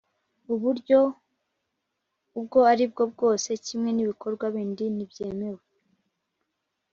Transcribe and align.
uburyo 0.53 0.99
ubwo 2.39 2.59
aribwo 2.71 3.03
bwose 3.13 3.49
kimwe 3.65 3.89
n 3.93 3.97
ibikorwa 4.03 4.45
bindi 4.55 4.83
ntibyemewe 4.95 5.61